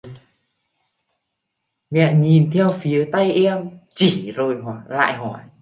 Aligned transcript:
Mẹ 1.91 2.13
nhìn 2.17 2.51
theo 2.53 2.71
phía 2.81 3.09
tay 3.11 3.31
em 3.31 3.69
chỉ 3.93 4.31
rồi 4.31 4.57
lại 4.87 5.13
hỏi 5.13 5.41